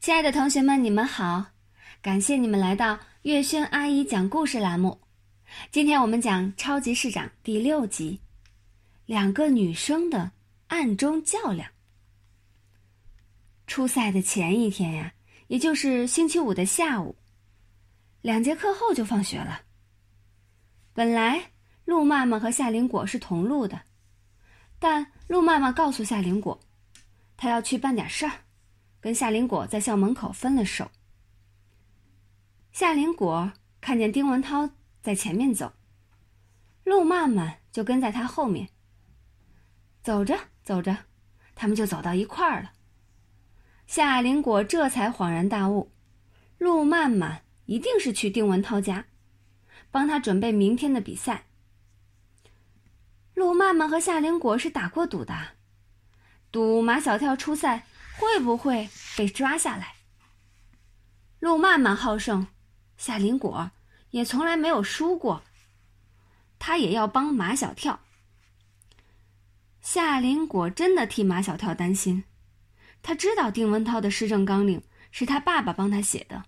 [0.00, 1.44] 亲爱的同学们，你们好！
[2.00, 4.98] 感谢你们来到月轩阿姨讲故事栏目。
[5.70, 8.18] 今天我们讲《超级市长》第六集：
[9.04, 10.30] 两个女生的
[10.68, 11.68] 暗中较量。
[13.66, 15.12] 初赛的前一天呀，
[15.48, 17.14] 也就是星期五的下午，
[18.22, 19.60] 两节课后就放学了。
[20.94, 21.50] 本来
[21.84, 23.82] 陆妈妈和夏林果是同路的，
[24.78, 26.58] 但陆妈妈告诉夏林果，
[27.36, 28.32] 她要去办点事儿。
[29.00, 30.90] 跟夏林果在校门口分了手。
[32.72, 34.70] 夏林果看见丁文涛
[35.02, 35.72] 在前面走，
[36.84, 38.68] 陆曼曼就跟在他后面。
[40.02, 40.98] 走着走着，
[41.54, 42.72] 他们就走到一块儿了。
[43.86, 45.90] 夏林果这才恍然大悟，
[46.58, 49.06] 陆曼曼一定是去丁文涛家，
[49.90, 51.46] 帮他准备明天的比赛。
[53.34, 55.34] 陆曼曼和夏林果是打过赌的，
[56.52, 57.86] 赌马小跳出赛。
[58.20, 59.94] 会不会被抓下来？
[61.38, 62.48] 陆曼曼好胜，
[62.98, 63.70] 夏林果
[64.10, 65.42] 也从来没有输过。
[66.58, 68.00] 他也要帮马小跳。
[69.80, 72.24] 夏林果真的替马小跳担心，
[73.02, 76.44] 他知道丁文涛的施政纲领是他爸爸帮他写的，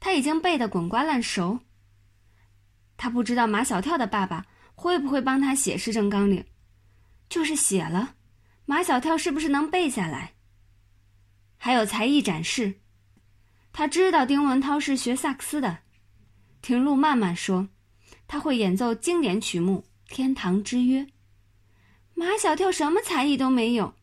[0.00, 1.60] 他已经背得滚瓜烂熟。
[2.96, 6.44] 他不知道马小跳的爸爸会不会帮他写施政纲领，
[7.28, 8.16] 就是写了，
[8.64, 10.31] 马小跳是不是能背下来？
[11.64, 12.80] 还有才艺展示，
[13.72, 15.78] 他知道丁文涛是学萨克斯的，
[16.60, 17.68] 听陆曼曼说，
[18.26, 21.02] 他会演奏经典曲目《天堂之约》。
[22.14, 23.94] 马小跳什么才艺都没有，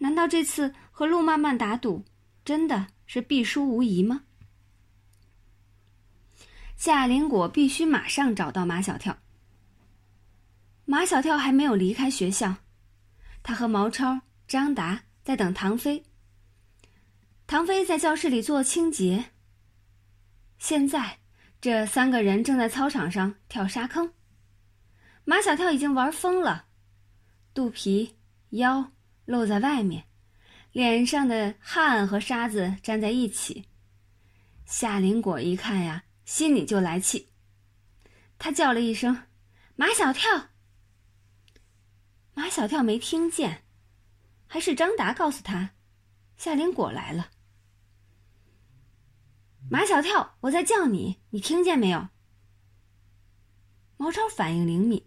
[0.00, 2.04] 难道这次和陆曼曼打赌，
[2.44, 4.24] 真的是必输无疑吗？
[6.76, 9.16] 夏林果必须马上找到马小跳。
[10.84, 12.56] 马小跳还没有离开学校，
[13.42, 16.04] 他和毛超、张达在等唐飞。
[17.48, 19.30] 唐飞在教室里做清洁。
[20.58, 21.18] 现在，
[21.62, 24.12] 这三个人正在操场上跳沙坑。
[25.24, 26.66] 马小跳已经玩疯了，
[27.54, 28.18] 肚皮、
[28.50, 28.92] 腰
[29.24, 30.04] 露在外面，
[30.72, 33.64] 脸上的汗和沙子粘在一起。
[34.66, 37.30] 夏林果一看呀，心里就来气，
[38.38, 39.22] 他叫了一声
[39.74, 40.50] ：“马小跳！”
[42.36, 43.64] 马小跳没听见，
[44.46, 45.70] 还是张达告诉他
[46.36, 47.30] ：“夏林果来了。”
[49.70, 52.08] 马小跳，我在叫你，你听见没有？
[53.98, 55.04] 毛超反应灵敏，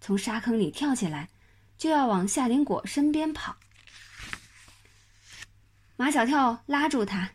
[0.00, 1.28] 从沙坑里跳起来，
[1.76, 3.56] 就要往夏林果身边跑。
[5.96, 7.32] 马小跳拉住他，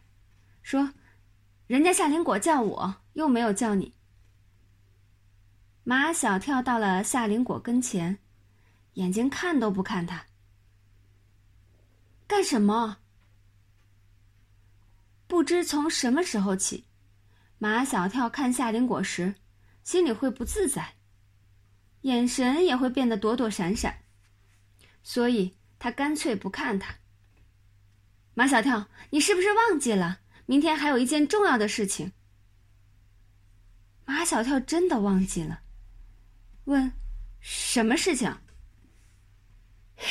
[0.63, 0.91] 说
[1.67, 3.93] ：“人家夏林果叫我，又没有叫你。”
[5.83, 8.17] 马小跳到了夏林果跟前，
[8.93, 10.25] 眼睛看都不看他，
[12.25, 12.97] 干什么？
[15.27, 16.85] 不知从什么时候起，
[17.57, 19.35] 马小跳看夏林果时，
[19.83, 20.95] 心里会不自在，
[22.01, 24.03] 眼神也会变得躲躲闪闪，
[25.03, 26.95] 所以他干脆不看他。
[28.35, 30.19] 马小跳，你是不是忘记了？
[30.45, 32.11] 明天还有一件重要的事情。
[34.05, 35.61] 马小跳真的忘记了，
[36.65, 36.93] 问
[37.41, 38.37] ：“什么事情？”
[39.97, 40.05] 嘿，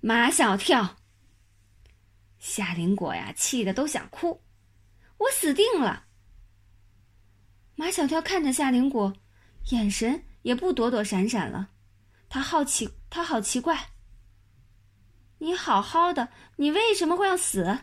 [0.00, 0.98] 马小跳。
[2.38, 4.43] 夏林果呀，气得都想哭。
[5.18, 6.06] 我死定了！
[7.76, 9.14] 马小跳看着夏林果，
[9.70, 11.70] 眼神也不躲躲闪闪了。
[12.28, 13.90] 他好奇，他好奇怪。
[15.38, 17.78] 你好好的，你为什么会要死？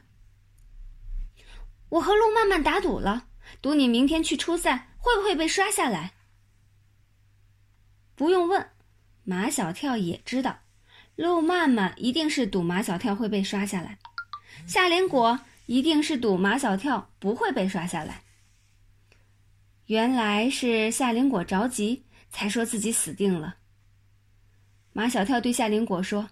[1.89, 3.27] 我和陆曼曼打赌了，
[3.61, 6.13] 赌你明天去初赛会不会被刷下来。
[8.15, 8.71] 不用问，
[9.23, 10.59] 马小跳也知道，
[11.15, 13.97] 陆曼曼一定是赌马小跳会被刷下来。
[14.67, 15.39] 夏林果。
[15.71, 18.25] 一定是赌马小跳不会被刷下来。
[19.85, 23.55] 原来是夏林果着急，才说自己死定了。
[24.91, 26.31] 马小跳对夏林果说：“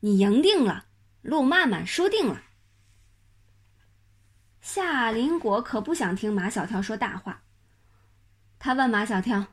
[0.00, 0.84] 你赢定了，
[1.22, 2.42] 陆曼曼输定了。”
[4.60, 7.42] 夏林果可不想听马小跳说大话，
[8.58, 9.46] 他问马小跳：“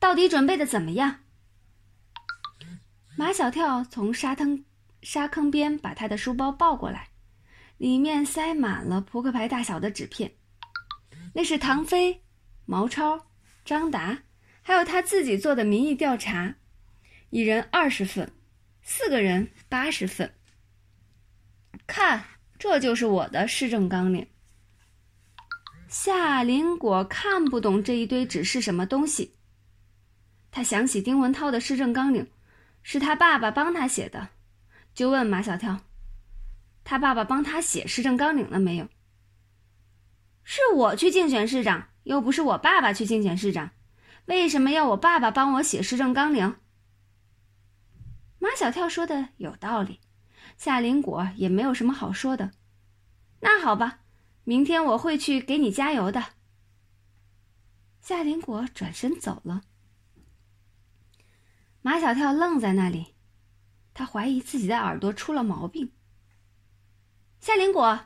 [0.00, 1.18] 到底准备的怎么样？”
[3.14, 4.64] 马小跳从沙坑
[5.02, 7.10] 沙坑边把他的书包抱过来。
[7.78, 10.32] 里面塞满了扑克牌大小的纸片，
[11.34, 12.22] 那是唐飞、
[12.64, 13.26] 毛超、
[13.64, 14.22] 张达，
[14.62, 16.54] 还有他自己做的民意调查，
[17.30, 18.32] 一人二十份，
[18.82, 20.32] 四个人八十份。
[21.86, 22.24] 看，
[22.58, 24.26] 这就是我的市政纲领。
[25.88, 29.36] 夏林果看不懂这一堆纸是什么东西，
[30.50, 32.28] 他想起丁文涛的市政纲领，
[32.82, 34.30] 是他爸爸帮他写的，
[34.94, 35.78] 就问马小跳。
[36.88, 38.88] 他爸爸帮他写市政纲领了没有？
[40.44, 43.72] 是我去竞选市长，又不是我爸爸去竞选市长，
[44.26, 46.54] 为什么要我爸爸帮我写市政纲领？
[48.38, 49.98] 马小跳说的有道理，
[50.56, 52.52] 夏林果也没有什么好说的。
[53.40, 53.98] 那好吧，
[54.44, 56.22] 明天我会去给你加油的。
[58.00, 59.62] 夏林果转身走了。
[61.82, 63.16] 马小跳愣在那里，
[63.92, 65.90] 他怀疑自己的耳朵出了毛病。
[67.46, 68.00] 夏林果，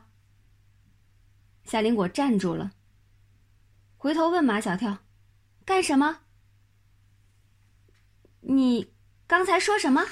[1.63, 2.73] 夏林果站住了，
[3.97, 4.99] 回头问马小跳
[5.65, 6.19] ：“干什么？
[8.41, 8.93] 你
[9.25, 10.05] 刚才说什么？”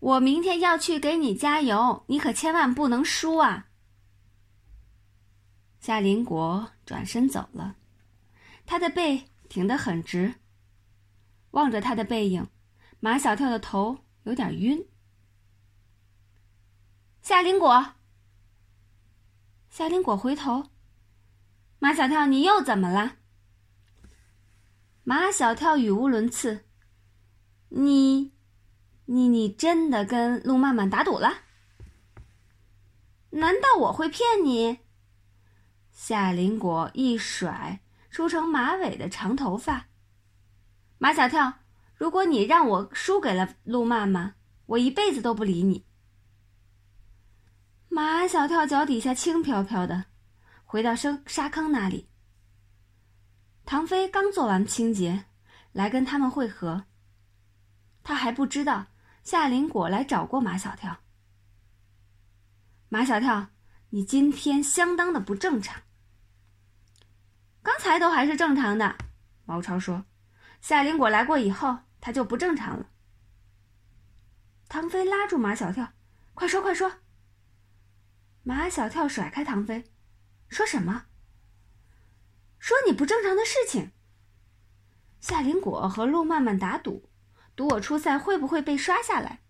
[0.00, 3.68] 我明天要去给你加油，你可千万不能输啊！
[5.80, 7.76] 夏林果转身走了，
[8.64, 10.36] 他的背挺得很直。
[11.50, 12.48] 望着他的背影，
[12.98, 14.88] 马小跳的头有点晕。
[17.28, 17.92] 夏林果，
[19.68, 20.70] 夏林果回头，
[21.78, 23.16] 马小跳，你又怎么了？
[25.04, 26.64] 马小跳语无伦次，
[27.68, 28.32] 你。
[29.04, 31.42] 你你真的跟陆曼曼打赌了？
[33.32, 34.78] 难道我会骗你？
[35.92, 39.88] 夏林果一甩梳成马尾的长头发。
[40.96, 41.58] 马小跳，
[41.94, 44.34] 如果你让我输给了陆曼曼，
[44.64, 45.84] 我一辈子都不理你。
[47.88, 50.04] 马小跳脚底下轻飘飘的，
[50.64, 52.08] 回到生沙坑那里。
[53.64, 55.26] 唐飞刚做完清洁，
[55.72, 56.84] 来跟他们会合。
[58.02, 58.86] 他还不知道。
[59.24, 61.00] 夏林果来找过马小跳。
[62.88, 63.48] 马小跳，
[63.90, 65.82] 你今天相当的不正常。
[67.62, 68.96] 刚才都还是正常的，
[69.44, 70.02] 毛超说。
[70.62, 72.88] 夏林果来过以后，他就不正常了。
[74.66, 75.92] 唐飞拉住马小跳，
[76.32, 76.90] 快说快说。
[78.48, 79.84] 马小跳甩开唐飞，
[80.48, 81.04] 说什么？
[82.58, 83.92] 说你不正常的事情。
[85.20, 87.10] 夏林果和陆曼曼打赌。
[87.54, 89.42] 赌我出赛会不会被刷下来？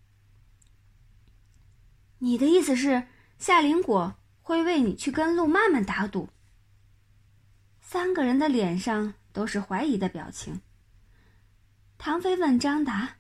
[2.18, 3.06] 你的意思是
[3.38, 6.30] 夏林果会为你去跟陆曼曼打赌？
[7.80, 10.60] 三个人的脸上都是怀疑的表情。
[11.98, 13.18] 唐飞问张达：“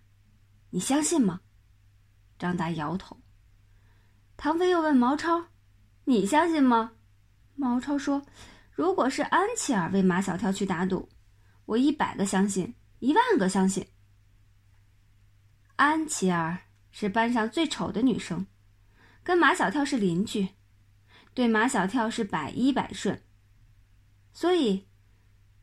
[0.70, 1.42] 你相信吗？”
[2.36, 3.20] 张达摇头。
[4.36, 5.46] 唐飞又问毛超
[6.08, 6.92] ：“你相信吗？”
[7.54, 8.22] 毛超说
[8.72, 11.10] ：“如果是安琪儿为马小跳去打赌，
[11.66, 13.86] 我一百个相信，一万个相信。”
[15.76, 16.60] 安琪儿
[16.90, 18.46] 是班上最丑的女生，
[19.22, 20.48] 跟马小跳是邻居，
[21.34, 23.22] 对马小跳是百依百顺，
[24.32, 24.88] 所以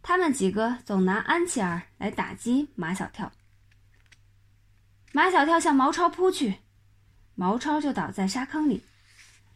[0.04, 3.32] 他们几个总拿安琪儿来打击马小跳。
[5.12, 6.60] 马小跳向毛超扑去，
[7.34, 8.84] 毛超就倒在沙坑里，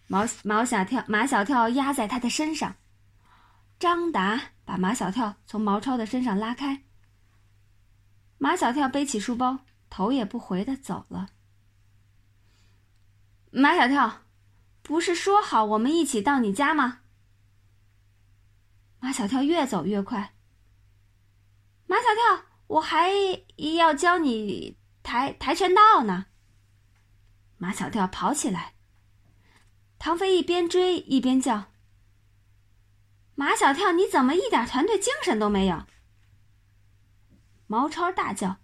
[0.10, 2.76] 毛毛小跳马小跳压在他的身上，
[3.80, 6.84] 张达把马小跳从毛超的身上拉开，
[8.38, 9.60] 马小跳背起书包。
[9.92, 11.30] 头也不回的走了。
[13.50, 14.22] 马小跳，
[14.84, 17.00] 不是说好我们一起到你家吗？
[19.00, 20.36] 马小跳越走越快。
[21.88, 23.10] 马小跳，我还
[23.78, 26.28] 要教你跆跆拳道呢。
[27.58, 28.76] 马小跳跑起来。
[30.00, 31.66] 唐飞一边追一边叫
[33.36, 35.86] ：“马小跳，你怎么一点团队精神都没有？”
[37.68, 38.58] 毛超大叫。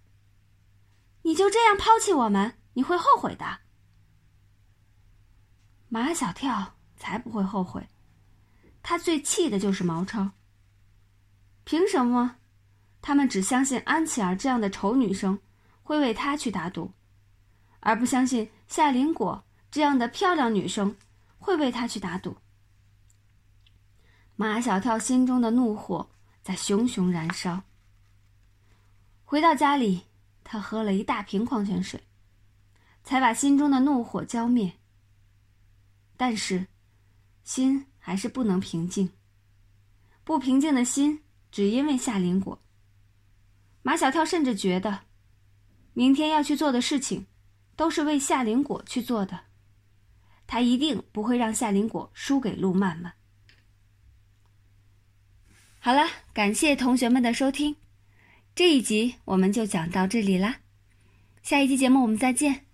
[1.22, 3.58] 你就这样抛弃我们，你会后悔的。
[5.88, 7.88] 马小跳才不会后悔，
[8.82, 10.30] 他最气的就是毛超。
[11.64, 12.36] 凭什么，
[13.02, 15.38] 他们只相信安琪儿这样的丑女生
[15.82, 16.92] 会为他去打赌，
[17.80, 20.96] 而不相信夏林果这样的漂亮女生
[21.38, 22.36] 会为他去打赌？
[24.36, 26.10] 马小跳心中的怒火
[26.42, 27.62] 在熊熊燃烧。
[29.24, 30.04] 回到家里。
[30.48, 32.00] 他喝了一大瓶矿泉水，
[33.02, 34.74] 才把心中的怒火浇灭。
[36.16, 36.68] 但是，
[37.42, 39.10] 心还是不能平静。
[40.22, 42.62] 不平静的心，只因为夏林果。
[43.82, 45.00] 马小跳甚至觉得，
[45.94, 47.26] 明天要去做的事情，
[47.74, 49.46] 都是为夏林果去做的。
[50.46, 53.14] 他一定不会让夏林果输给陆曼曼。
[55.78, 57.76] 好了，感谢同学们的收听。
[58.54, 60.60] 这一集我们就讲到这里啦，
[61.42, 62.65] 下一期节目我们再见。